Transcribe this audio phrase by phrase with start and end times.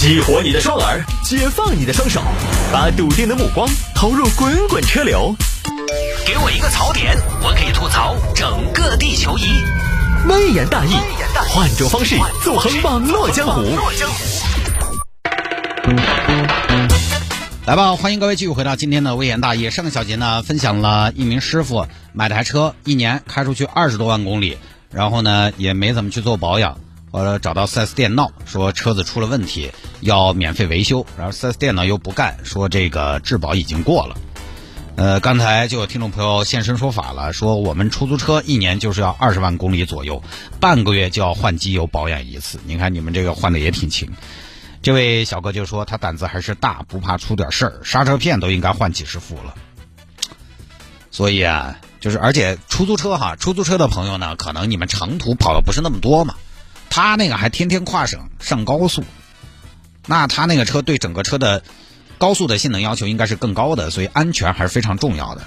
[0.00, 2.22] 激活你的双耳，解放你的双手，
[2.72, 5.34] 把笃定的目光投入滚滚车流。
[6.24, 9.42] 给我一个槽点，我可以吐槽整个地球仪。
[10.28, 10.92] 微言大义，
[11.48, 12.14] 换种方式
[12.44, 13.60] 纵横网络江湖。
[17.66, 19.68] 来吧，欢迎各位继续回到今天的微言大义。
[19.68, 24.58] 上个小节呢，分享了一名师傅买台车，一年开出去二十多万公里，
[24.92, 26.78] 然后呢也没怎么去做保养。
[27.10, 31.04] 后来找到 4S 店闹，说车子出了问题，要免费维修。
[31.16, 34.16] 然后 4S 店呢又不干，说这个质保已经过了。
[34.96, 40.20] 呃，刚才就有听众朋友现身说法了，说我们出租车一年就是要二十万公里左右，
[40.58, 42.58] 半个月就要换机油保养一次。
[42.64, 44.10] 你看你们这个换的也挺勤。
[44.82, 49.54] 这位小哥就说他胆子还是大，不怕出点事儿，刹车片都应该换几十副了。
[51.10, 56.34] 所以啊，就是而且出租车哈，出租车的朋友呢，可能你们长途跑的不是那么多嘛。
[56.90, 59.04] 他那个还天天跨省上高速，
[60.08, 61.62] 那他那个车对整个车的
[62.18, 65.42] 高速的性能要求应该是更高的，所以安全还是非常重要的。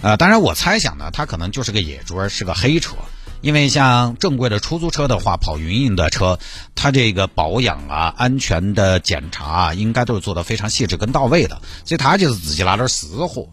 [0.00, 2.94] 呃，当然我猜想呢，他可能就是个野猪，是个黑车，
[3.40, 6.38] 因为像正规的出租车的话，跑云运的车，
[6.74, 13.48] 它这个保养啊、安全的检查啊，应该都是做的非常细致跟到位的，所以他就是自己拉点私货。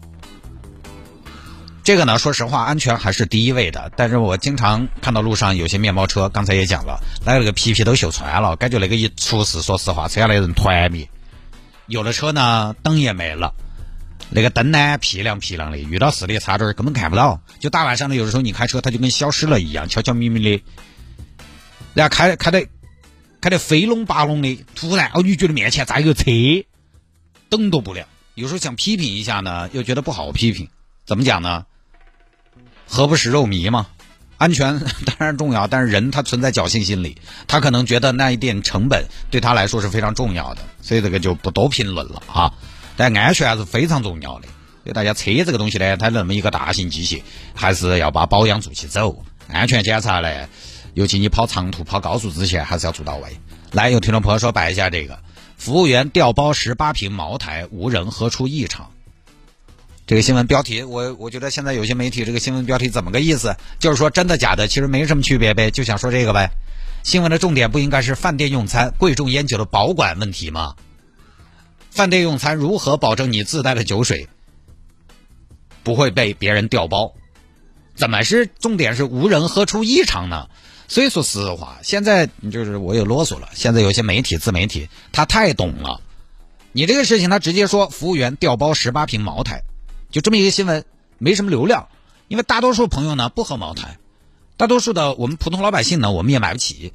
[1.84, 3.92] 这个呢，说实话，安全还是第一位的。
[3.94, 11.06] 但是我经常看到路上有些面包车，刚才也讲了，那个皮皮都锈穿了，感觉那个一出事，说实话，车下来人团灭。
[11.86, 13.52] 有的车呢，灯也没了，
[14.30, 17.38] 那个灯呢，屁亮屁亮的，遇到视力差点根本看不到。
[17.60, 20.64] 就大晚上的，有的时候你开车，它就跟消失了一样，悄悄咪咪的。
[21.92, 22.66] 然后开开的
[23.42, 26.24] 开的飞龙八龙的，突然哦，你觉得面前咋一个车，
[27.50, 28.08] 灯都不亮。
[28.34, 30.70] 有时候想批评一下呢，又觉得不好批评，
[31.04, 31.66] 怎么讲呢？
[32.94, 33.88] 何不食肉糜嘛？
[34.38, 42.54] 安全当然重要，但是人他存在侥幸心理，他可能觉得那一点成本对他来说是非常重要的，所以这个就不多评论了啊。
[42.96, 44.46] 但安全还是非常重要的，
[44.84, 47.22] 所以大家车这个东西呢，它那么一个大型机械，
[47.52, 49.24] 还是要把保养做起走。
[49.48, 50.46] 安全检查呢，
[50.94, 53.36] 尤其你跑长途、跑高速之前，还是要做到位。
[53.72, 55.18] 来，有听众朋友说摆一下这个，
[55.56, 58.90] 服务员调包十八瓶茅台，无人喝出异常。
[60.06, 63.56] 这个新闻标题，我我觉得现在有些媒体这个新闻标题怎么个意思？
[63.78, 66.50] 就是说真的假的，其实没什么区别呗，就想说这个呗。
[67.02, 70.74] 新闻的重点不应该是饭店用餐贵重烟酒的保管问题吗？
[71.90, 74.28] 饭店用餐如何保证你自带的酒水
[75.82, 77.14] 不会被别人调包？
[77.94, 80.48] 怎么是重点是无人喝出异常呢？
[80.86, 83.48] 所以说实话，现在就是我也啰嗦了。
[83.54, 86.02] 现在有些媒体自媒体他太懂了，
[86.72, 89.62] 你这个事情他直接说服务员调包十八瓶茅台。
[90.14, 90.84] 就这么一个新闻，
[91.18, 91.88] 没什么流量，
[92.28, 93.98] 因为大多数朋友呢不喝茅台，
[94.56, 96.92] 大多数的我们普通老百姓呢，我们也买不起，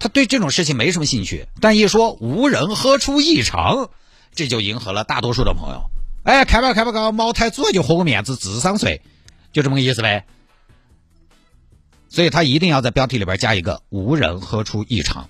[0.00, 1.46] 他对这种事情没什么兴趣。
[1.60, 3.88] 但一说无人喝出异常，
[4.34, 5.88] 这就迎合了大多数的朋友。
[6.24, 9.00] 哎，开吧开吧，搞茅台主要就喝个面子，智商税，
[9.52, 10.26] 就这么个意思呗。
[12.08, 15.28] 所以他一定要在标题里边加一个“无人喝出异常”，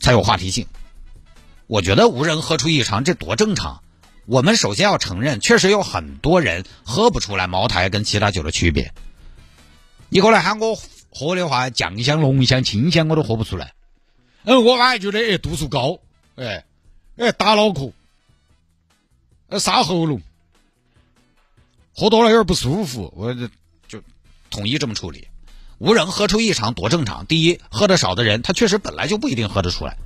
[0.00, 0.66] 才有话题性。
[1.66, 3.82] 我觉得无人喝出异常，这多正常。
[4.24, 8.94] 我们首先要承认，确实有很多人喝不出来茅台跟其他酒的区别。
[10.08, 10.78] 你过来喊我
[11.10, 13.74] 喝的话，酱香、浓香、清香我都喝不出来。
[14.44, 15.98] 嗯，我还觉得哎度数高，
[16.36, 16.64] 哎
[17.16, 17.92] 哎打脑壳，
[19.48, 20.22] 呃杀喉咙，
[21.92, 23.48] 喝多了有点不舒服，我就
[23.88, 24.00] 就
[24.50, 25.26] 统一这么处理。
[25.78, 27.26] 无人喝出异常多正常。
[27.26, 29.96] 第一，喝的少的人他确实本来就不一定喝得出来，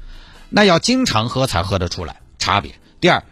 [0.49, 2.75] 那要经常喝才喝得出来差别。
[2.99, 3.23] 第二。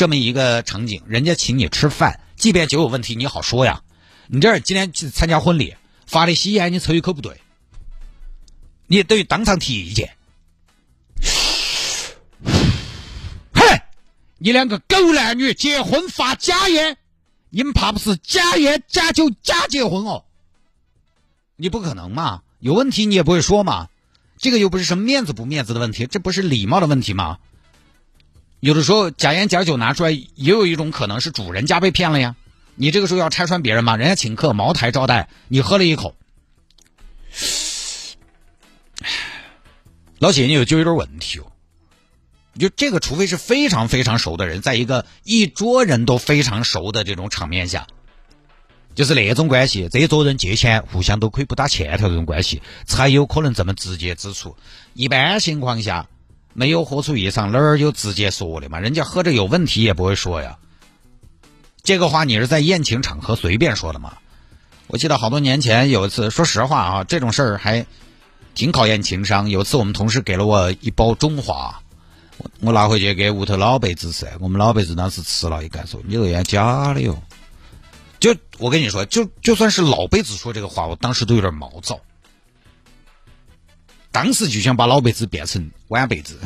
[0.00, 3.82] 这么一个场景，人家请你吃饭，即便酒有问题，你好说呀。
[4.28, 7.38] 你这今天去参加婚礼，发的喜烟你抽一口不对，
[8.86, 10.16] 你等于当场提意见。
[13.52, 13.82] 嘿，
[14.38, 16.96] 你两个狗男女结婚发假烟，
[17.50, 20.24] 你们怕不是假烟假酒假结婚哦？
[21.56, 22.40] 你不可能嘛？
[22.58, 23.90] 有问题你也不会说嘛？
[24.38, 27.36] 这个又不是什么面子不面子的问题，这不是礼貌的问题吗？
[28.60, 32.36] 有的时候假烟假酒拿出来，也有一种可能是主人家被骗了呀。
[32.74, 33.96] 你这个时候要拆穿别人吗？
[33.96, 36.14] 人家请客茅台招待，你喝了一口，
[40.18, 41.52] 老铁，你有就有点问题哦。
[42.58, 47.86] 就这个，除非是非常非常熟的人，在一个一桌人都非常熟的这种场面下，
[48.94, 54.54] 就是那种关系，这一桌人借钱互相都可以不打欠条这种关系，才有可能这么直接指出。
[54.92, 56.08] 一般情况下。
[56.52, 58.80] 没有喝出异常，哪儿有直接说的嘛？
[58.80, 60.58] 人家喝着有问题也不会说呀。
[61.82, 64.18] 这个话你是在宴请场合随便说的吗？
[64.86, 67.86] 我记得好多年前有一次，说实话啊，这种事儿还
[68.54, 69.48] 挺考验情商。
[69.48, 71.80] 有次我们同事给了我一包中华，
[72.60, 77.22] 我拿回去给屋头老辈子吃，我们老辈子当时吃了一干说：“你这烟假的哟。”
[78.18, 82.00] 就我跟你说，就就算是老辈子说这个话，我当时都有点毛躁。
[84.12, 86.38] 当时就想把老辈子变成晚辈子，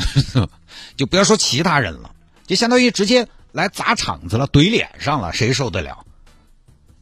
[0.96, 2.10] 就不要说其他人了，
[2.46, 6.04] 就相当于直接来砸场子了，怼脸上了，谁受得了？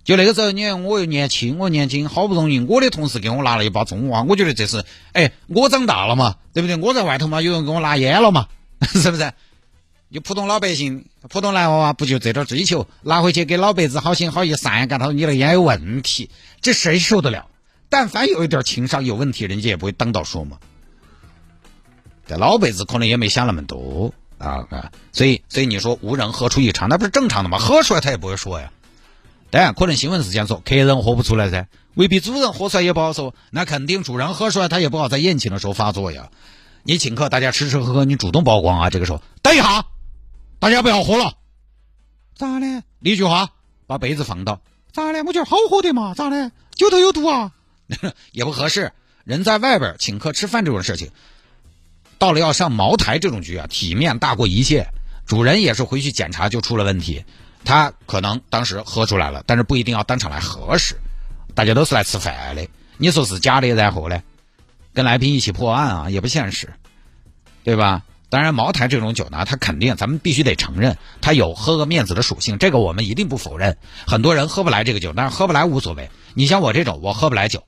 [0.04, 6.76] 就那个时候，你看我又年轻，我年轻，好不容易我的同事给我拿了一包中华，我觉得这是，哎，我长大了嘛，对不对？
[6.76, 8.48] 我在外头嘛，有人给我拿烟了嘛，
[8.94, 9.32] 是不是？
[10.12, 12.86] 就普通老百姓、普通男娃娃不就这点追求？
[13.02, 16.28] 拿回去给老辈子好心好意散一干，他说你那烟有问题，
[16.60, 17.46] 这谁受得了？
[17.92, 20.56] 但凡有一点情商有问题，人家也不会当到说嘛。
[22.26, 27.58] 这老辈子可能也没想那么多啊啊，所以所以你说无人喝出异常，那不是正常的吗？
[27.58, 28.72] 喝出来他也不会说呀。
[29.50, 33.34] 当然，可能新闻是这样说，客人喝不出来噻，未必主人喝出来也不好说。
[33.50, 36.30] 那肯定主人喝出来，他也不好在宴请的时候发作呀。
[36.84, 38.88] 你请客，大家吃吃喝喝，你主动曝光啊。
[38.88, 39.84] 这个时候，等一下，
[40.58, 41.34] 大家不要喝了。
[42.34, 42.82] 咋的？
[43.00, 43.50] 一句话，
[43.86, 44.62] 把杯子放倒。
[44.92, 45.22] 咋的？
[45.24, 46.14] 我觉得好喝的嘛。
[46.14, 46.52] 咋的？
[46.74, 47.52] 酒都有毒啊？
[48.32, 48.92] 也不合适。
[49.24, 51.10] 人在外边请客吃饭这种事情，
[52.18, 54.88] 到了要上茅台这种局啊，体面大过一切。
[55.26, 57.24] 主人也是回去检查就出了问题。
[57.64, 60.96] 他可能当时喝出来了，但是不一定要当场来核实。
[61.54, 62.66] 大家都是来吃饭的，
[62.96, 64.20] 你说是假的，然后呢，
[64.92, 66.72] 跟来宾一起破案啊，也不现实，
[67.62, 68.02] 对吧？
[68.30, 73.76] 当然，茅台这种酒呢，它肯定咱们必须得承认，它有喝个面子的属性，这个我们一定不否认。
[74.06, 76.10] 很多人喝不来这个酒，但是喝不来无所谓。
[76.32, 77.62] 你像我这种，我喝不来酒，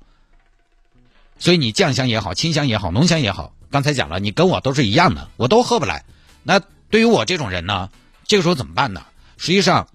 [1.44, 6.02] 所以你酱香也好，清香也好，浓香也好，刚才讲了，你跟我都是一样的，我都喝不来。
[6.42, 6.58] 那
[6.88, 7.90] 对于我这种人呢，
[8.26, 9.02] 这个时候怎么办呢？
[9.36, 9.86] 实际上，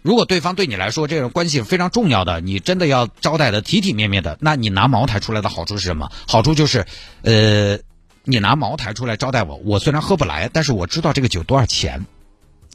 [0.00, 6.10] 如果对方对你来说这种关系非常重要的，你真的要招待的体体面面的，那你拿茅台出来的好处是什么？
[6.26, 6.86] 好处就是，
[7.20, 7.78] 呃，
[8.24, 12.06] 你拿茅台出来招待我，我虽然喝不来，但是我知道这个酒多少钱。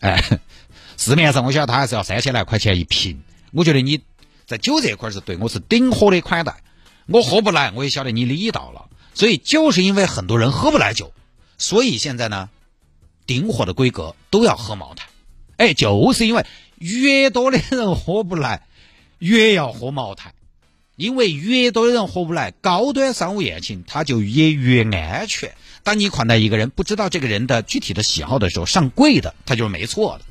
[0.02, 0.24] 哎，
[0.98, 3.20] 市面上我晓得他还是要三千来块钱一瓶。
[3.54, 4.00] 我觉得你
[4.46, 6.56] 在酒这块是对我是顶火的款待。
[7.08, 8.86] 我喝不来，我也晓得你理到了。
[9.14, 11.12] 所以就是因为很多人喝不来酒，
[11.58, 12.50] 所以现在呢，
[13.26, 15.08] 订货的规格都要喝茅台。
[15.58, 16.46] 哎，就是因为
[16.78, 18.68] 越多的人喝不来，
[19.18, 20.36] 越要喝茅台，
[20.96, 25.56] 因为越多的人喝不来，高端商务宴请它就也越安全。
[25.82, 30.26] 当你款待一个人，不知道这个人的具体的喜好的时候，上贵的他就是没错的。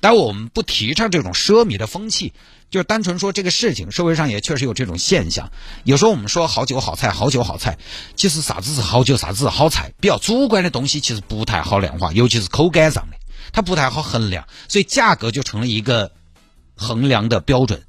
[0.00, 2.32] 但我们不提倡这种奢靡的风气，
[2.70, 5.50] 就是单纯说这个事情，社会上也确实有这种现象。
[5.84, 7.78] 有时候我们说好酒好菜，好酒好菜，
[8.16, 13.16] 其实啥子是好酒，啥子是好菜，比较主观的东西其实不太好量化，尤其是口感上的。
[13.52, 16.12] 它不太好衡量，所以价格就成了一个
[16.76, 17.82] 衡量的标准。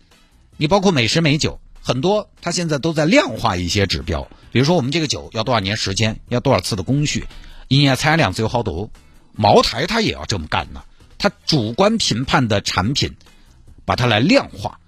[0.58, 7.28] 你包括美食美酒，很多它现在都在量化一些指标，比如说我们这个酒要多少年时间，要多少次的工序，
[7.68, 8.90] 一年产量只有好多。
[9.34, 10.84] 茅台它也要这么干呢，
[11.22, 13.16] 它主观评判的产品，
[13.86, 14.80] 把它来量化。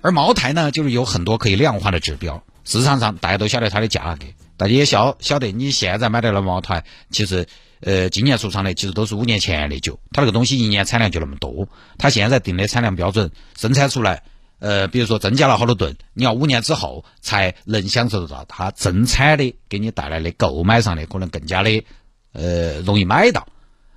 [0.00, 7.46] 而茅台呢，就是有很多可以量化的指标，市场上大家都晓得它的价格，大家也晓晓得你现在买到了茅台，其实。
[7.80, 11.68] 呃，今年出厂的其实都是五年前的酒，它那个东西一年产量就那么多，
[11.98, 14.22] 它现在定的产量标准，生产出来，
[14.58, 21.84] 呃，比如说增加了好多吨，你要五年之后才能享受得到它增产的给你带来的购买上的可能更加的，
[22.32, 23.46] 呃，容易买到，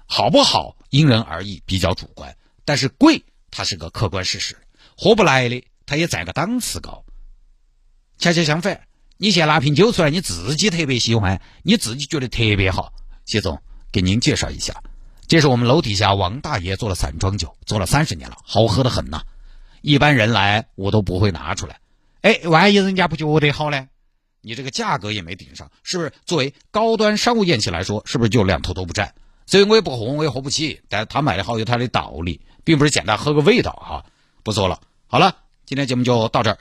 [0.08, 2.36] 好不好因人而异，比较主观，
[2.66, 4.58] 但是贵它是个客观事实，
[4.98, 7.06] 喝不来的它也占个档次高，
[8.18, 8.88] 恰恰相反，
[9.18, 12.92] 你先拿瓶酒出来，你自己特别喜欢，你自己觉得特别好，
[13.26, 13.62] 谢总。
[13.90, 14.84] 给您介绍一下，
[15.28, 19.22] 这是我们楼底下王大爷做的散装酒，做了三十年了，好喝的很呐。
[19.82, 21.80] 一般人来我都不会拿出来。
[22.22, 23.88] 哎，万一人家不觉得好呢？
[24.42, 26.14] 你这个价格也没顶上，是不是？
[26.26, 29.16] 作为高端商务宴请来说，是不是就两头都不占？
[29.48, 30.80] 所以我也不喝，我也喝不起。
[30.88, 34.06] 但是他卖的好有他的道理，并不是简单喝个味道哈。
[34.44, 35.36] 不说了，好了，
[35.66, 36.56] 今天节目就到这儿。